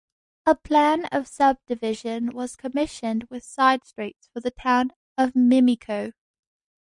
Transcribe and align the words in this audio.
A 0.47 0.55
plan 0.55 1.05
of 1.11 1.27
subdivision 1.27 2.31
was 2.31 2.55
commissioned 2.55 3.25
with 3.29 3.43
side-streets 3.43 4.29
for 4.33 4.39
the 4.39 4.49
'Town 4.49 4.93
of 5.15 5.33
Mimico'. 5.35 6.13